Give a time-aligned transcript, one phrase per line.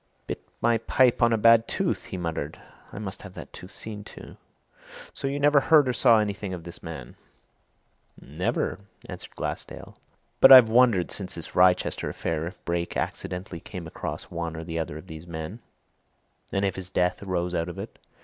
[0.25, 2.59] "Bit my pipe on a bad tooth!" he muttered.
[2.91, 4.35] "I must have that tooth seen to.
[5.13, 7.15] So you never heard or saw anything of this man?"
[8.19, 9.95] "Never!" answered Glassdale.
[10.39, 14.97] "But I've wondered since this Wrychester affair if Brake accidentally came across one or other
[14.97, 15.59] of those men,
[16.51, 17.99] and if his death arose out of it.